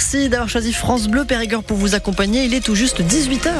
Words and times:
Merci 0.00 0.28
d'avoir 0.28 0.48
choisi 0.48 0.72
France 0.72 1.08
Bleu 1.08 1.24
Périgord 1.24 1.64
pour 1.64 1.76
vous 1.76 1.96
accompagner. 1.96 2.44
Il 2.44 2.54
est 2.54 2.60
tout 2.60 2.76
juste 2.76 3.00
18h. 3.00 3.50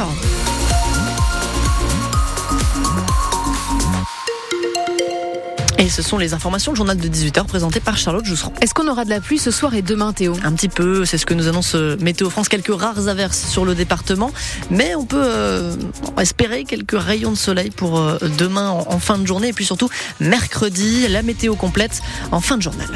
Et 5.78 5.88
ce 5.88 6.00
sont 6.00 6.16
les 6.16 6.34
informations, 6.34 6.70
le 6.70 6.76
journal 6.76 6.96
de 6.96 7.08
18h 7.08 7.44
présenté 7.46 7.80
par 7.80 7.98
Charlotte 7.98 8.24
Jousserand. 8.24 8.52
Est-ce 8.60 8.72
qu'on 8.72 8.86
aura 8.86 9.04
de 9.04 9.10
la 9.10 9.20
pluie 9.20 9.40
ce 9.40 9.50
soir 9.50 9.74
et 9.74 9.82
demain, 9.82 10.12
Théo? 10.12 10.36
Un 10.44 10.52
petit 10.52 10.68
peu, 10.68 11.04
c'est 11.04 11.18
ce 11.18 11.26
que 11.26 11.34
nous 11.34 11.48
annonce 11.48 11.74
euh, 11.74 11.96
Météo 12.00 12.30
France. 12.30 12.48
Quelques 12.48 12.72
rares 12.72 13.08
averses 13.08 13.44
sur 13.48 13.64
le 13.64 13.74
département, 13.74 14.30
mais 14.70 14.94
on 14.94 15.06
peut 15.06 15.20
euh, 15.20 15.74
espérer 16.20 16.62
quelques 16.62 16.96
rayons 16.96 17.32
de 17.32 17.36
soleil 17.36 17.70
pour 17.70 17.98
euh, 17.98 18.16
demain 18.38 18.70
en, 18.70 18.86
en 18.86 18.98
fin 19.00 19.18
de 19.18 19.26
journée 19.26 19.48
et 19.48 19.52
puis 19.52 19.64
surtout 19.64 19.88
mercredi, 20.20 21.08
la 21.08 21.22
météo 21.22 21.56
complète 21.56 22.00
en 22.30 22.40
fin 22.40 22.58
de 22.58 22.62
journal. 22.62 22.86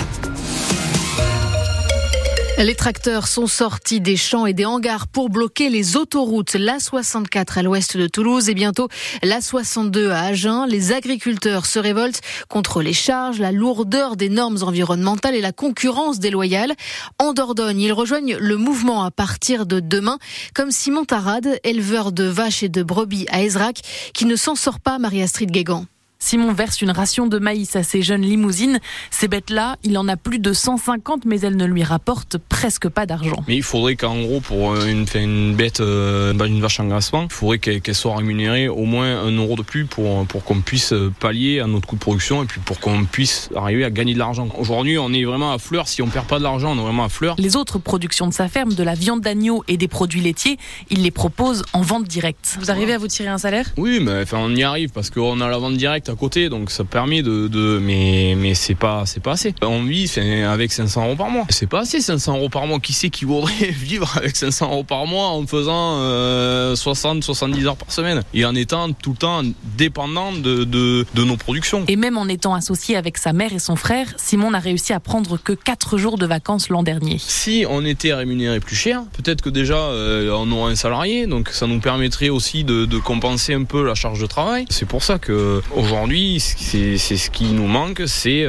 Les 2.58 2.74
tracteurs 2.74 3.26
sont 3.26 3.46
sortis 3.46 4.00
des 4.00 4.16
champs 4.16 4.46
et 4.46 4.52
des 4.52 4.64
hangars 4.64 5.08
pour 5.08 5.30
bloquer 5.30 5.68
les 5.68 5.96
autoroutes. 5.96 6.54
La 6.54 6.78
64 6.78 7.58
à 7.58 7.62
l'ouest 7.62 7.96
de 7.96 8.06
Toulouse 8.06 8.48
et 8.48 8.54
bientôt 8.54 8.88
la 9.22 9.40
62 9.40 10.10
à 10.10 10.20
Agen. 10.20 10.66
Les 10.66 10.92
agriculteurs 10.92 11.66
se 11.66 11.78
révoltent 11.78 12.20
contre 12.48 12.82
les 12.82 12.92
charges, 12.92 13.40
la 13.40 13.52
lourdeur 13.52 14.16
des 14.16 14.28
normes 14.28 14.58
environnementales 14.62 15.34
et 15.34 15.40
la 15.40 15.52
concurrence 15.52 16.20
déloyale. 16.20 16.74
En 17.18 17.32
Dordogne, 17.32 17.80
ils 17.80 17.92
rejoignent 17.92 18.36
le 18.38 18.56
mouvement 18.56 19.02
à 19.02 19.10
partir 19.10 19.66
de 19.66 19.80
demain, 19.80 20.18
comme 20.54 20.70
Simon 20.70 21.04
Tarade, 21.04 21.58
éleveur 21.64 22.12
de 22.12 22.24
vaches 22.24 22.62
et 22.62 22.68
de 22.68 22.82
brebis 22.82 23.26
à 23.30 23.42
Ezrac, 23.42 23.80
qui 24.14 24.24
ne 24.24 24.36
s'en 24.36 24.54
sort 24.54 24.78
pas, 24.78 24.98
Marie-Astrid 24.98 25.50
Guégan. 25.50 25.86
Simon 26.22 26.52
verse 26.52 26.80
une 26.80 26.92
ration 26.92 27.26
de 27.26 27.40
maïs 27.40 27.74
à 27.74 27.82
ses 27.82 28.00
jeunes 28.00 28.22
limousines. 28.22 28.78
Ces 29.10 29.26
bêtes-là, 29.26 29.76
il 29.82 29.98
en 29.98 30.06
a 30.06 30.16
plus 30.16 30.38
de 30.38 30.52
150, 30.52 31.24
mais 31.24 31.40
elles 31.40 31.56
ne 31.56 31.64
lui 31.64 31.82
rapportent 31.82 32.38
presque 32.38 32.88
pas 32.88 33.06
d'argent. 33.06 33.42
Mais 33.48 33.56
il 33.56 33.64
faudrait 33.64 33.96
qu'en 33.96 34.20
gros, 34.20 34.38
pour 34.38 34.76
une, 34.84 35.04
une 35.16 35.56
bête, 35.56 35.80
euh, 35.80 36.32
une 36.32 36.60
vache 36.60 36.78
en 36.78 36.84
grassement, 36.84 37.24
il 37.24 37.32
faudrait 37.32 37.58
qu'elle 37.58 37.94
soit 37.94 38.16
rémunérée 38.16 38.68
au 38.68 38.84
moins 38.84 39.20
un 39.20 39.32
euro 39.32 39.56
de 39.56 39.62
plus 39.62 39.84
pour, 39.84 40.24
pour 40.26 40.44
qu'on 40.44 40.60
puisse 40.60 40.94
pallier 41.18 41.58
à 41.58 41.66
notre 41.66 41.88
coût 41.88 41.96
de 41.96 42.00
production 42.00 42.44
et 42.44 42.46
puis 42.46 42.60
pour 42.60 42.78
qu'on 42.78 43.04
puisse 43.04 43.50
arriver 43.56 43.84
à 43.84 43.90
gagner 43.90 44.14
de 44.14 44.20
l'argent. 44.20 44.48
Aujourd'hui, 44.56 44.98
on 44.98 45.12
est 45.12 45.24
vraiment 45.24 45.52
à 45.52 45.58
fleur. 45.58 45.88
Si 45.88 46.02
on 46.02 46.06
perd 46.06 46.26
pas 46.26 46.38
de 46.38 46.44
l'argent, 46.44 46.70
on 46.70 46.78
est 46.78 46.84
vraiment 46.84 47.04
à 47.04 47.08
fleur. 47.08 47.34
Les 47.38 47.56
autres 47.56 47.80
productions 47.80 48.28
de 48.28 48.32
sa 48.32 48.46
ferme, 48.46 48.74
de 48.74 48.82
la 48.84 48.94
viande 48.94 49.22
d'agneau 49.22 49.64
et 49.66 49.76
des 49.76 49.88
produits 49.88 50.20
laitiers, 50.20 50.56
il 50.88 51.02
les 51.02 51.10
propose 51.10 51.64
en 51.72 51.80
vente 51.80 52.04
directe. 52.04 52.58
Vous 52.60 52.70
arrivez 52.70 52.92
à 52.92 52.98
vous 52.98 53.08
tirer 53.08 53.28
un 53.28 53.38
salaire? 53.38 53.66
Oui, 53.76 53.98
mais 54.00 54.22
enfin, 54.22 54.38
on 54.40 54.54
y 54.54 54.62
arrive 54.62 54.90
parce 54.90 55.10
qu'on 55.10 55.40
a 55.40 55.48
la 55.48 55.58
vente 55.58 55.76
directe 55.76 56.11
à 56.12 56.16
côté, 56.16 56.48
donc 56.48 56.70
ça 56.70 56.84
permet 56.84 57.22
de, 57.22 57.48
de 57.48 57.78
mais 57.82 58.34
mais 58.36 58.54
c'est 58.54 58.74
pas 58.74 59.04
c'est 59.06 59.22
pas 59.22 59.32
assez. 59.32 59.54
On 59.62 59.82
vit 59.82 60.12
avec 60.46 60.72
500 60.72 61.06
euros 61.06 61.16
par 61.16 61.30
mois. 61.30 61.46
C'est 61.48 61.66
pas 61.66 61.80
assez 61.80 62.00
500 62.00 62.36
euros 62.36 62.48
par 62.48 62.66
mois. 62.66 62.80
Qui 62.80 62.92
sait 62.92 63.10
qui 63.10 63.24
voudrait 63.24 63.70
vivre 63.70 64.12
avec 64.16 64.36
500 64.36 64.70
euros 64.70 64.84
par 64.84 65.06
mois 65.06 65.28
en 65.28 65.46
faisant 65.46 65.98
euh, 66.00 66.76
60 66.76 67.24
70 67.24 67.66
heures 67.66 67.76
par 67.76 67.90
semaine? 67.90 68.22
Et 68.34 68.44
en 68.44 68.54
étant 68.54 68.92
tout 68.92 69.12
le 69.12 69.16
temps 69.16 69.42
dépendant 69.76 70.32
de, 70.32 70.64
de, 70.64 71.06
de 71.14 71.24
nos 71.24 71.36
productions. 71.36 71.84
Et 71.88 71.96
même 71.96 72.18
en 72.18 72.28
étant 72.28 72.54
associé 72.54 72.96
avec 72.96 73.18
sa 73.18 73.32
mère 73.32 73.52
et 73.52 73.58
son 73.58 73.76
frère, 73.76 74.06
Simon 74.16 74.50
n'a 74.50 74.58
réussi 74.58 74.92
à 74.92 75.00
prendre 75.00 75.38
que 75.38 75.52
4 75.52 75.96
jours 75.96 76.18
de 76.18 76.26
vacances 76.26 76.68
l'an 76.68 76.82
dernier. 76.82 77.16
Si 77.18 77.64
on 77.68 77.84
était 77.84 78.12
rémunéré 78.12 78.60
plus 78.60 78.76
cher, 78.76 79.02
peut-être 79.12 79.40
que 79.40 79.50
déjà 79.50 79.76
euh, 79.76 80.30
on 80.36 80.50
aurait 80.52 80.72
un 80.72 80.76
salarié, 80.76 81.26
donc 81.26 81.48
ça 81.48 81.66
nous 81.66 81.80
permettrait 81.80 82.28
aussi 82.28 82.64
de, 82.64 82.84
de 82.84 82.98
compenser 82.98 83.54
un 83.54 83.64
peu 83.64 83.84
la 83.86 83.94
charge 83.94 84.20
de 84.20 84.26
travail. 84.26 84.66
C'est 84.68 84.86
pour 84.86 85.02
ça 85.02 85.18
que 85.18 85.62
aujourd'hui 85.74 86.01
c'est 86.08 86.96
ce 86.98 87.30
qui 87.30 87.44
nous 87.52 87.66
manque, 87.66 88.02
c'est 88.06 88.44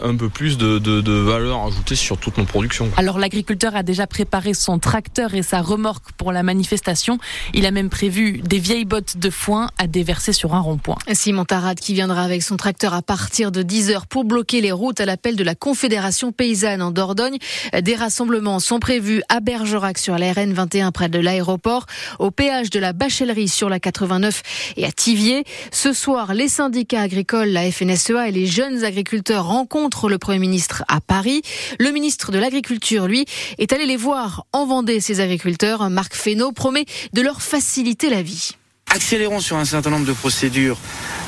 un 0.00 0.14
peu 0.14 0.28
plus 0.28 0.58
de, 0.58 0.78
de, 0.78 1.00
de, 1.00 1.12
valeur 1.12 1.64
ajoutée 1.66 1.96
sur 1.96 2.18
toutes 2.18 2.38
nos 2.38 2.44
productions. 2.44 2.88
Alors 2.96 3.18
l'agriculteur 3.18 3.74
a 3.74 3.82
déjà 3.82 4.06
préparé 4.06 4.54
son 4.54 4.78
tracteur 4.78 5.34
et 5.34 5.42
sa 5.42 5.60
remorque 5.60 6.12
pour 6.12 6.30
la 6.30 6.42
manifestation. 6.42 7.18
Il 7.52 7.66
a 7.66 7.70
même 7.70 7.90
prévu 7.90 8.40
des 8.44 8.58
vieilles 8.58 8.84
bottes 8.84 9.16
de 9.16 9.30
foin 9.30 9.70
à 9.78 9.86
déverser 9.86 10.32
sur 10.32 10.54
un 10.54 10.60
rond-point. 10.60 10.96
Simon 11.12 11.44
Tarade 11.44 11.80
qui 11.80 11.94
viendra 11.94 12.22
avec 12.22 12.42
son 12.42 12.56
tracteur 12.56 12.94
à 12.94 13.02
partir 13.02 13.50
de 13.50 13.62
10h 13.62 14.02
pour 14.08 14.24
bloquer 14.24 14.60
les 14.60 14.72
routes 14.72 15.00
à 15.00 15.04
l'appel 15.04 15.34
de 15.36 15.44
la 15.44 15.54
Confédération 15.54 16.30
paysanne 16.30 16.80
en 16.80 16.92
Dordogne. 16.92 17.38
Des 17.80 17.96
rassemblements 17.96 18.60
sont 18.60 18.78
prévus 18.78 19.22
à 19.28 19.40
Bergerac 19.40 19.98
sur 19.98 20.16
la 20.16 20.32
RN 20.32 20.52
21 20.52 20.92
près 20.92 21.08
de 21.08 21.18
l'aéroport, 21.18 21.86
au 22.18 22.30
péage 22.30 22.70
de 22.70 22.78
la 22.78 22.92
Bachellerie 22.92 23.48
sur 23.48 23.68
la 23.68 23.80
89 23.80 24.42
et 24.76 24.84
à 24.84 24.92
Tivier. 24.92 25.44
Ce 25.72 25.92
soir, 25.92 26.34
les 26.34 26.48
syndicats 26.48 26.73
agricoles, 26.96 27.48
la 27.48 27.70
FNSEA 27.70 28.28
et 28.28 28.32
les 28.32 28.46
jeunes 28.46 28.84
agriculteurs 28.84 29.46
rencontrent 29.46 30.08
le 30.08 30.18
Premier 30.18 30.38
ministre 30.38 30.84
à 30.88 31.00
Paris. 31.00 31.42
Le 31.78 31.90
ministre 31.90 32.32
de 32.32 32.38
l'Agriculture, 32.38 33.06
lui, 33.06 33.24
est 33.58 33.72
allé 33.72 33.86
les 33.86 33.96
voir 33.96 34.46
en 34.52 34.66
Vendée, 34.66 35.00
ces 35.00 35.20
agriculteurs. 35.20 35.88
Marc 35.90 36.14
Fesneau 36.14 36.52
promet 36.52 36.84
de 37.12 37.22
leur 37.22 37.42
faciliter 37.42 38.10
la 38.10 38.22
vie. 38.22 38.52
Accélérons 38.90 39.40
sur 39.40 39.56
un 39.56 39.64
certain 39.64 39.90
nombre 39.90 40.06
de 40.06 40.12
procédures 40.12 40.76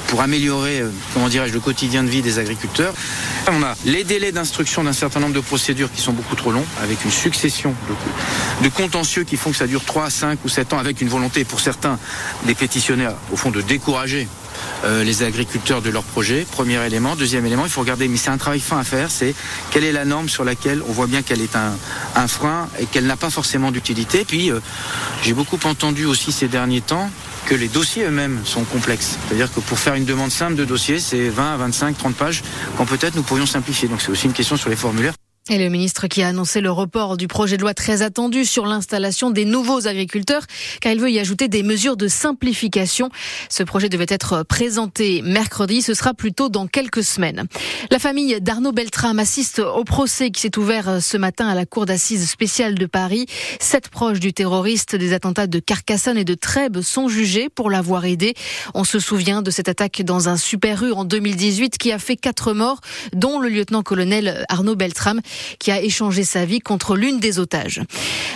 pour 0.08 0.20
améliorer, 0.20 0.82
comment 1.14 1.28
dirais-je, 1.28 1.52
le 1.52 1.60
quotidien 1.60 2.04
de 2.04 2.08
vie 2.08 2.22
des 2.22 2.38
agriculteurs. 2.38 2.94
On 3.50 3.62
a 3.62 3.74
les 3.84 4.04
délais 4.04 4.30
d'instruction 4.30 4.84
d'un 4.84 4.92
certain 4.92 5.20
nombre 5.20 5.34
de 5.34 5.40
procédures 5.40 5.90
qui 5.92 6.00
sont 6.00 6.12
beaucoup 6.12 6.36
trop 6.36 6.52
longs, 6.52 6.66
avec 6.80 7.04
une 7.04 7.10
succession 7.10 7.74
de, 7.88 8.64
de 8.64 8.68
contentieux 8.68 9.24
qui 9.24 9.36
font 9.36 9.50
que 9.50 9.56
ça 9.56 9.66
dure 9.66 9.84
3, 9.84 10.10
5 10.10 10.44
ou 10.44 10.48
7 10.48 10.74
ans, 10.74 10.78
avec 10.78 11.00
une 11.00 11.08
volonté 11.08 11.44
pour 11.44 11.60
certains 11.60 11.98
des 12.44 12.54
pétitionnaires, 12.54 13.14
au 13.32 13.36
fond, 13.36 13.50
de 13.50 13.62
décourager 13.62 14.28
euh, 14.84 15.04
les 15.04 15.22
agriculteurs 15.22 15.82
de 15.82 15.90
leur 15.90 16.02
projet. 16.02 16.46
Premier 16.50 16.84
élément. 16.84 17.16
Deuxième 17.16 17.46
élément, 17.46 17.64
il 17.64 17.70
faut 17.70 17.80
regarder, 17.80 18.08
mais 18.08 18.16
c'est 18.16 18.30
un 18.30 18.38
travail 18.38 18.60
fin 18.60 18.78
à 18.78 18.84
faire, 18.84 19.10
c'est 19.10 19.34
quelle 19.70 19.84
est 19.84 19.92
la 19.92 20.04
norme 20.04 20.28
sur 20.28 20.44
laquelle 20.44 20.82
on 20.88 20.92
voit 20.92 21.06
bien 21.06 21.22
qu'elle 21.22 21.40
est 21.40 21.56
un, 21.56 22.28
frein 22.28 22.68
et 22.78 22.86
qu'elle 22.86 23.06
n'a 23.06 23.16
pas 23.16 23.30
forcément 23.30 23.70
d'utilité. 23.70 24.24
Puis, 24.26 24.50
euh, 24.50 24.60
j'ai 25.22 25.32
beaucoup 25.32 25.58
entendu 25.64 26.06
aussi 26.06 26.32
ces 26.32 26.48
derniers 26.48 26.80
temps 26.80 27.10
que 27.46 27.54
les 27.54 27.68
dossiers 27.68 28.04
eux-mêmes 28.04 28.40
sont 28.44 28.64
complexes. 28.64 29.18
C'est-à-dire 29.26 29.52
que 29.52 29.60
pour 29.60 29.78
faire 29.78 29.94
une 29.94 30.04
demande 30.04 30.30
simple 30.30 30.56
de 30.56 30.64
dossier, 30.64 30.98
c'est 30.98 31.28
20 31.28 31.54
à 31.54 31.56
25, 31.56 31.96
30 31.96 32.14
pages, 32.14 32.42
quand 32.76 32.86
peut-être 32.86 33.14
nous 33.14 33.22
pourrions 33.22 33.46
simplifier. 33.46 33.88
Donc 33.88 34.02
c'est 34.02 34.10
aussi 34.10 34.26
une 34.26 34.32
question 34.32 34.56
sur 34.56 34.70
les 34.70 34.76
formulaires. 34.76 35.14
Et 35.48 35.58
le 35.58 35.68
ministre 35.68 36.08
qui 36.08 36.24
a 36.24 36.28
annoncé 36.28 36.60
le 36.60 36.72
report 36.72 37.16
du 37.16 37.28
projet 37.28 37.56
de 37.56 37.62
loi 37.62 37.72
très 37.72 38.02
attendu 38.02 38.44
sur 38.44 38.66
l'installation 38.66 39.30
des 39.30 39.44
nouveaux 39.44 39.86
agriculteurs, 39.86 40.42
car 40.80 40.92
il 40.92 41.00
veut 41.00 41.10
y 41.12 41.20
ajouter 41.20 41.46
des 41.46 41.62
mesures 41.62 41.96
de 41.96 42.08
simplification. 42.08 43.10
Ce 43.48 43.62
projet 43.62 43.88
devait 43.88 44.06
être 44.08 44.42
présenté 44.42 45.22
mercredi, 45.22 45.82
ce 45.82 45.94
sera 45.94 46.14
plutôt 46.14 46.48
dans 46.48 46.66
quelques 46.66 47.04
semaines. 47.04 47.44
La 47.92 48.00
famille 48.00 48.40
d'Arnaud 48.40 48.72
Beltrame 48.72 49.20
assiste 49.20 49.60
au 49.60 49.84
procès 49.84 50.32
qui 50.32 50.40
s'est 50.40 50.58
ouvert 50.58 51.00
ce 51.00 51.16
matin 51.16 51.46
à 51.46 51.54
la 51.54 51.64
cour 51.64 51.86
d'assises 51.86 52.28
spéciale 52.28 52.74
de 52.74 52.86
Paris. 52.86 53.26
Sept 53.60 53.88
proches 53.88 54.18
du 54.18 54.32
terroriste 54.32 54.96
des 54.96 55.12
attentats 55.12 55.46
de 55.46 55.60
Carcassonne 55.60 56.18
et 56.18 56.24
de 56.24 56.34
Trèbes 56.34 56.80
sont 56.80 57.06
jugés 57.06 57.50
pour 57.50 57.70
l'avoir 57.70 58.04
aidé. 58.04 58.34
On 58.74 58.82
se 58.82 58.98
souvient 58.98 59.42
de 59.42 59.52
cette 59.52 59.68
attaque 59.68 60.02
dans 60.02 60.28
un 60.28 60.36
super 60.36 60.82
U 60.82 60.90
en 60.90 61.04
2018 61.04 61.78
qui 61.78 61.92
a 61.92 62.00
fait 62.00 62.16
quatre 62.16 62.52
morts, 62.52 62.80
dont 63.12 63.38
le 63.38 63.48
lieutenant-colonel 63.48 64.44
Arnaud 64.48 64.74
Beltrame 64.74 65.20
qui 65.58 65.70
a 65.70 65.80
échangé 65.80 66.24
sa 66.24 66.44
vie 66.44 66.60
contre 66.60 66.96
l'une 66.96 67.18
des 67.18 67.38
otages. 67.38 67.82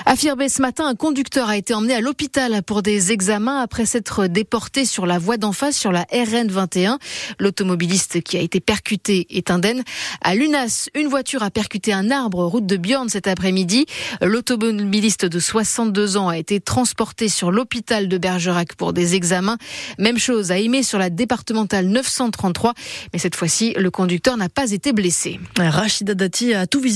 À 0.07 0.17
Firbé, 0.17 0.49
ce 0.49 0.63
matin, 0.63 0.87
un 0.87 0.95
conducteur 0.95 1.49
a 1.49 1.57
été 1.57 1.75
emmené 1.75 1.95
à 1.95 2.01
l'hôpital 2.01 2.63
pour 2.63 2.83
des 2.83 3.13
examens 3.13 3.61
après 3.61 3.87
s'être 3.87 4.27
déporté 4.27 4.85
sur 4.85 5.07
la 5.07 5.19
voie 5.19 5.37
d'en 5.37 5.53
face 5.53 5.77
sur 5.77 5.93
la 5.93 6.07
RN 6.13 6.49
21. 6.49 6.99
L'automobiliste 7.39 8.23
qui 8.23 8.37
a 8.37 8.41
été 8.41 8.61
percuté 8.61 9.27
est 9.31 9.51
indemne. 9.51 9.83
À 10.23 10.35
Lunas, 10.35 10.89
une 10.95 11.09
voiture 11.09 11.43
a 11.43 11.51
percuté 11.51 11.93
un 11.93 12.11
arbre 12.11 12.45
route 12.45 12.67
de 12.67 12.77
Bjorn 12.77 13.09
cet 13.09 13.27
après-midi. 13.27 13.87
L'automobiliste 14.21 15.27
de 15.27 15.39
62 15.39 16.17
ans 16.17 16.29
a 16.29 16.39
été 16.39 16.61
transporté 16.61 17.29
sur 17.29 17.51
l'hôpital 17.51 18.09
de 18.09 18.19
Bergerac 18.19 18.75
pour 18.75 18.93
des 18.93 19.15
examens. 19.15 19.59
Même 19.99 20.19
chose 20.19 20.51
à 20.51 20.59
Aimé 20.59 20.83
sur 20.83 20.99
la 20.99 21.11
départementale 21.11 21.87
933, 21.87 22.75
mais 23.13 23.19
cette 23.19 23.37
fois-ci, 23.37 23.75
le 23.77 23.91
conducteur 23.91 24.37
n'a 24.37 24.49
pas 24.49 24.71
été 24.73 24.93
blessé. 24.93 25.41
Rachida 25.59 26.15
Dati 26.15 26.55
a 26.55 26.67
tout 26.67 26.81
visité 26.81 26.90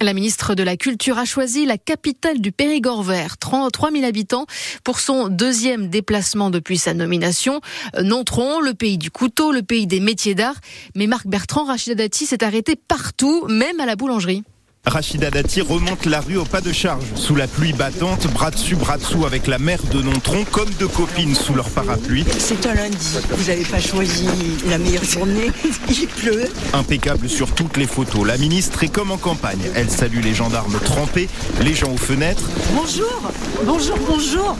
La 0.00 0.14
ministre 0.14 0.54
de 0.54 0.62
la 0.62 0.76
Culture 0.76 1.18
a 1.18 1.24
choisi 1.24 1.66
la 1.66 1.76
capitale 1.76 2.40
du 2.40 2.52
Périgord 2.52 3.02
vert, 3.02 3.36
3000 3.36 4.04
habitants, 4.04 4.46
pour 4.82 4.98
son 4.98 5.28
deuxième 5.28 5.88
déplacement 5.88 6.48
depuis 6.50 6.78
sa 6.78 6.94
nomination. 6.94 7.60
Nontron, 8.00 8.60
le 8.60 8.74
pays 8.74 8.98
du 8.98 9.10
couteau, 9.10 9.52
le 9.52 9.62
pays 9.62 9.86
des 9.86 10.00
métiers 10.00 10.34
d'art. 10.34 10.56
Mais 10.94 11.06
Marc 11.06 11.26
Bertrand, 11.26 11.64
Rachida 11.64 11.94
Dati 11.94 12.24
s'est 12.24 12.42
arrêté 12.42 12.76
partout, 12.76 13.46
même 13.46 13.78
à 13.78 13.86
la 13.86 13.94
boulangerie. 13.94 14.42
Rachida 14.84 15.30
Dati 15.30 15.60
remonte 15.60 16.06
la 16.06 16.20
rue 16.20 16.38
au 16.38 16.44
pas 16.44 16.60
de 16.60 16.72
charge, 16.72 17.04
sous 17.14 17.36
la 17.36 17.46
pluie 17.46 17.72
battante, 17.72 18.26
bras 18.32 18.50
dessus, 18.50 18.74
bras 18.74 18.98
dessous 18.98 19.24
avec 19.24 19.46
la 19.46 19.60
mère 19.60 19.78
de 19.92 20.02
Nontron, 20.02 20.44
comme 20.50 20.68
deux 20.70 20.88
copines 20.88 21.36
sous 21.36 21.54
leur 21.54 21.70
parapluie. 21.70 22.24
C'est 22.38 22.66
un 22.66 22.74
lundi, 22.74 23.16
vous 23.30 23.44
n'avez 23.44 23.62
pas 23.62 23.78
choisi 23.78 24.26
la 24.68 24.78
meilleure 24.78 25.04
journée, 25.04 25.52
il 25.88 26.08
pleut. 26.08 26.48
Impeccable 26.72 27.28
sur 27.28 27.54
toutes 27.54 27.76
les 27.76 27.86
photos, 27.86 28.26
la 28.26 28.36
ministre 28.36 28.82
est 28.82 28.88
comme 28.88 29.12
en 29.12 29.18
campagne. 29.18 29.62
Elle 29.76 29.88
salue 29.88 30.20
les 30.20 30.34
gendarmes 30.34 30.80
trempés, 30.84 31.28
les 31.60 31.74
gens 31.74 31.92
aux 31.92 31.96
fenêtres. 31.96 32.50
Bonjour, 32.74 33.30
bonjour, 33.64 33.96
bonjour, 34.08 34.56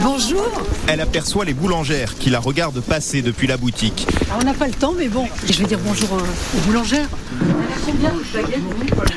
bonjour. 0.00 0.52
Elle 0.86 1.00
aperçoit 1.00 1.46
les 1.46 1.54
boulangères 1.54 2.14
qui 2.18 2.28
la 2.28 2.40
regardent 2.40 2.82
passer 2.82 3.22
depuis 3.22 3.46
la 3.46 3.56
boutique. 3.56 4.06
Alors, 4.26 4.42
on 4.42 4.44
n'a 4.44 4.54
pas 4.54 4.66
le 4.66 4.74
temps, 4.74 4.92
mais 4.96 5.08
bon, 5.08 5.26
je 5.50 5.58
vais 5.60 5.64
dire 5.66 5.78
bonjour 5.82 6.12
aux 6.12 6.60
boulangères. 6.66 7.08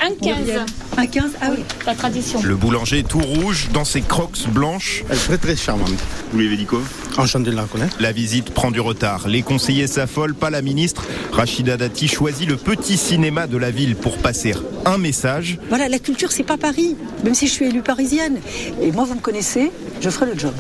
Un 0.01 0.11
15. 0.45 0.65
Un 0.97 1.05
15 1.07 1.31
Ah 1.41 1.47
oui. 1.51 1.63
La 1.85 1.95
tradition. 1.95 2.41
Le 2.43 2.55
boulanger 2.55 3.03
tout 3.03 3.19
rouge 3.19 3.69
dans 3.73 3.85
ses 3.85 4.01
crocs 4.01 4.47
blanches. 4.49 5.03
Elle 5.09 5.17
est 5.17 5.19
très 5.19 5.37
très 5.37 5.55
charmante. 5.55 5.89
Vous 6.31 6.39
lui 6.39 6.47
avez 6.47 6.57
dit 6.57 6.65
quoi 6.65 6.81
Enchanté 7.17 7.51
de 7.51 7.55
la 7.55 7.63
connaître. 7.63 7.95
La 7.99 8.11
visite 8.11 8.51
prend 8.51 8.71
du 8.71 8.79
retard. 8.79 9.27
Les 9.27 9.41
conseillers 9.41 9.87
s'affolent, 9.87 10.35
pas 10.35 10.49
la 10.49 10.61
ministre. 10.61 11.03
Rachida 11.31 11.77
Dati 11.77 12.07
choisit 12.07 12.47
le 12.47 12.57
petit 12.57 12.97
cinéma 12.97 13.47
de 13.47 13.57
la 13.57 13.71
ville 13.71 13.95
pour 13.95 14.17
passer 14.17 14.53
un 14.85 14.97
message. 14.97 15.57
Voilà, 15.69 15.89
la 15.89 15.99
culture, 15.99 16.31
c'est 16.31 16.43
pas 16.43 16.57
Paris, 16.57 16.95
même 17.23 17.33
si 17.35 17.47
je 17.47 17.51
suis 17.51 17.65
élue 17.65 17.81
parisienne. 17.81 18.39
Et 18.81 18.91
moi, 18.91 19.05
vous 19.05 19.15
me 19.15 19.21
connaissez, 19.21 19.71
je 20.01 20.09
ferai 20.09 20.27
le 20.27 20.37
job. 20.37 20.53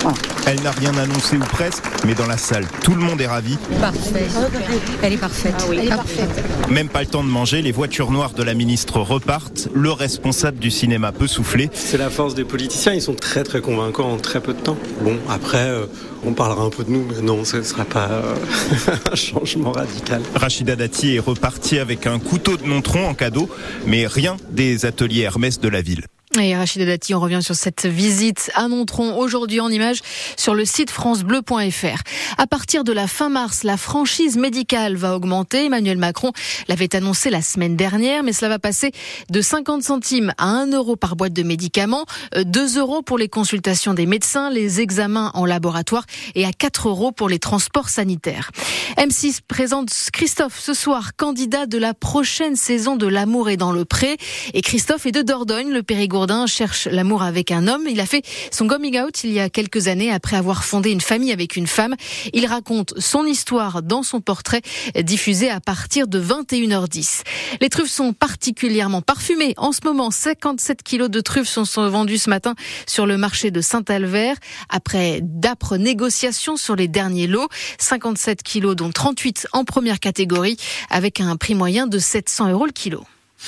Voilà. 0.00 0.16
Elle 0.46 0.62
n'a 0.62 0.70
rien 0.70 0.96
annoncé 0.96 1.36
ou 1.36 1.40
presque, 1.40 1.82
mais 2.06 2.14
dans 2.14 2.26
la 2.26 2.36
salle, 2.36 2.66
tout 2.82 2.94
le 2.94 3.00
monde 3.00 3.20
est 3.20 3.26
ravi. 3.26 3.58
Parfait. 3.80 4.26
Elle 5.02 5.14
est 5.14 5.16
parfaite. 5.16 5.54
Elle 5.72 5.86
est 5.86 5.88
parfaite. 5.88 6.44
Même 6.70 6.88
pas 6.88 7.00
le 7.00 7.06
temps 7.06 7.24
de 7.24 7.28
manger, 7.28 7.62
les 7.62 7.72
voitures 7.72 8.12
noires 8.12 8.32
de 8.32 8.42
la 8.42 8.54
ministre 8.54 9.00
repartent. 9.00 9.68
Le 9.74 9.90
responsable 9.90 10.58
du 10.58 10.70
cinéma 10.70 11.12
peut 11.12 11.26
souffler. 11.26 11.68
C'est 11.72 11.98
la 11.98 12.10
force 12.10 12.34
des 12.34 12.44
politiciens, 12.44 12.94
ils 12.94 13.02
sont 13.02 13.14
très 13.14 13.42
très 13.42 13.60
convaincants 13.60 14.10
en 14.12 14.18
très 14.18 14.40
peu 14.40 14.52
de 14.54 14.60
temps. 14.60 14.76
Bon, 15.02 15.16
après, 15.28 15.68
euh, 15.68 15.86
on 16.24 16.32
parlera 16.32 16.62
un 16.62 16.70
peu 16.70 16.84
de 16.84 16.90
nous, 16.90 17.04
mais 17.08 17.22
non, 17.22 17.44
ce 17.44 17.58
ne 17.58 17.62
sera 17.62 17.84
pas 17.84 18.08
euh, 18.10 18.34
un 19.12 19.16
changement 19.16 19.72
radical. 19.72 20.22
Rachida 20.34 20.76
Dati 20.76 21.16
est 21.16 21.20
repartie 21.20 21.78
avec 21.78 22.06
un 22.06 22.18
couteau 22.18 22.56
de 22.56 22.64
Nontron 22.64 23.08
en 23.08 23.14
cadeau, 23.14 23.48
mais 23.86 24.06
rien 24.06 24.36
des 24.50 24.86
ateliers 24.86 25.22
Hermès 25.22 25.60
de 25.60 25.68
la 25.68 25.82
ville. 25.82 26.04
Et 26.38 26.54
Rachida 26.54 26.84
Dati, 26.84 27.14
on 27.14 27.20
revient 27.20 27.40
sur 27.42 27.54
cette 27.54 27.86
visite 27.86 28.50
à 28.54 28.68
Nontron 28.68 29.16
aujourd'hui 29.16 29.60
en 29.60 29.70
image 29.70 30.00
sur 30.36 30.54
le 30.54 30.66
site 30.66 30.90
francebleu.fr. 30.90 32.02
À 32.36 32.46
partir 32.46 32.84
de 32.84 32.92
la 32.92 33.06
fin 33.06 33.30
mars, 33.30 33.62
la 33.62 33.76
franchise 33.78 34.36
médicale 34.36 34.96
va 34.96 35.16
augmenter. 35.16 35.66
Emmanuel 35.66 35.96
Macron 35.96 36.32
l'avait 36.68 36.94
annoncé 36.94 37.30
la 37.30 37.40
semaine 37.40 37.74
dernière, 37.74 38.22
mais 38.22 38.34
cela 38.34 38.50
va 38.50 38.58
passer 38.58 38.92
de 39.30 39.40
50 39.40 39.82
centimes 39.82 40.34
à 40.36 40.48
1 40.48 40.72
euro 40.72 40.96
par 40.96 41.16
boîte 41.16 41.32
de 41.32 41.42
médicaments, 41.42 42.04
2 42.36 42.78
euros 42.78 43.00
pour 43.00 43.16
les 43.16 43.28
consultations 43.28 43.94
des 43.94 44.06
médecins, 44.06 44.50
les 44.50 44.80
examens 44.80 45.30
en 45.34 45.46
laboratoire 45.46 46.04
et 46.34 46.44
à 46.44 46.52
4 46.52 46.88
euros 46.88 47.12
pour 47.12 47.28
les 47.30 47.38
transports 47.38 47.88
sanitaires. 47.88 48.50
M6 48.98 49.40
présente 49.46 49.90
Christophe 50.12 50.58
ce 50.60 50.74
soir, 50.74 51.16
candidat 51.16 51.66
de 51.66 51.78
la 51.78 51.94
prochaine 51.94 52.56
saison 52.56 52.96
de 52.96 53.06
L'amour 53.06 53.48
est 53.48 53.56
dans 53.56 53.72
le 53.72 53.84
pré. 53.84 54.16
Et 54.52 54.60
Christophe 54.60 55.06
est 55.06 55.12
de 55.12 55.22
Dordogne, 55.22 55.70
le 55.70 55.82
Périgord 55.82 56.25
cherche 56.46 56.86
l'amour 56.86 57.22
avec 57.22 57.50
un 57.50 57.68
homme. 57.68 57.84
Il 57.88 58.00
a 58.00 58.06
fait 58.06 58.24
son 58.50 58.66
coming 58.66 58.98
out 59.00 59.24
il 59.24 59.32
y 59.32 59.40
a 59.40 59.48
quelques 59.48 59.88
années 59.88 60.12
après 60.12 60.36
avoir 60.36 60.64
fondé 60.64 60.90
une 60.90 61.00
famille 61.00 61.32
avec 61.32 61.56
une 61.56 61.66
femme. 61.66 61.94
Il 62.32 62.46
raconte 62.46 62.94
son 62.98 63.24
histoire 63.24 63.82
dans 63.82 64.02
son 64.02 64.20
portrait 64.20 64.62
diffusé 65.00 65.50
à 65.50 65.60
partir 65.60 66.08
de 66.08 66.20
21h10. 66.20 67.22
Les 67.60 67.68
truffes 67.68 67.90
sont 67.90 68.12
particulièrement 68.12 69.02
parfumées. 69.02 69.54
En 69.56 69.72
ce 69.72 69.80
moment, 69.84 70.10
57 70.10 70.82
kilos 70.82 71.10
de 71.10 71.20
truffes 71.20 71.48
sont, 71.48 71.64
vendus 71.88 72.18
ce 72.18 72.30
matin 72.30 72.54
sur 72.86 73.06
le 73.06 73.16
marché 73.16 73.50
de 73.50 73.60
Saint-Albert 73.60 74.36
après 74.68 75.20
d'âpres 75.22 75.76
négociations 75.76 76.56
sur 76.56 76.76
les 76.76 76.88
derniers 76.88 77.26
lots. 77.26 77.48
57 77.78 78.42
kilos 78.42 78.76
dont 78.76 78.90
38 78.90 79.48
en 79.52 79.64
première 79.64 80.00
catégorie 80.00 80.56
avec 80.90 81.20
un 81.20 81.36
prix 81.36 81.54
moyen 81.54 81.86
de 81.86 81.98
700 81.98 82.50
euros 82.50 82.66
le 82.66 82.72
kilo. 82.72 83.04